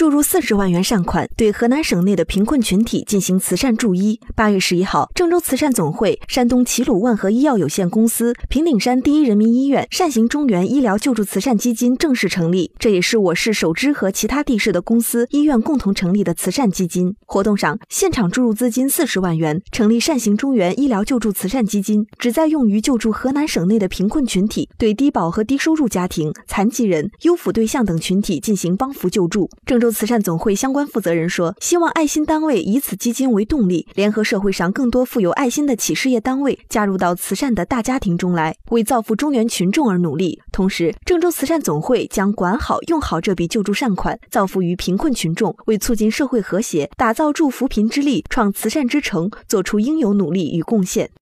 [0.00, 4.18] 注入四十万元善款，对河南省内的贫困群体进行慈善助医。
[4.34, 17.14] 八月十一号，郑州慈善总会、山东齐鲁万和医药有限公司、平顶山第一人民医院、善行中原医疗救助慈善基金正式成立，这也是我市首支和其他地市的公司、医院共同成立的慈善基金。
[17.26, 29.50] 活动上，现场注入资金四十万元，成立善行中原医疗救助慈善基金，旨在用于救助河南省内的贫困群体，对低保和低收入家庭、残疾人、优抚对象等群体进行帮扶救助。
[29.66, 29.89] 郑州。
[29.90, 40.40] 慈善总会相关负责人说：“希望爱心单位以此基金为动力，联合社会上更多富有爱心的企事业单位，加入到慈善的大家庭中来，为造福中原群众而努力。
[40.52, 51.10] 同时，郑州慈善总会将管好、用好这笔救助善款，造福于贫困群众，为促进社会和谐、打造助扶贫之力、创慈善之城，做出应有努力与贡献。”